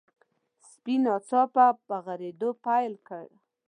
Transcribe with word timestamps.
سپي 0.69 0.95
ناڅاپه 1.05 1.97
غريدو 2.05 2.49
پيل 2.65 2.93
کړ. 3.07 3.25